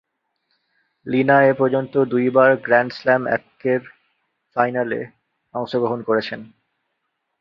[1.05, 3.81] লি Na এ পর্যন্ত দুইবার গ্র্যান্ড স্ল্যাম এককের
[4.55, 4.99] ফাইনালে
[5.53, 6.39] অংশগ্রহণ করেছেন।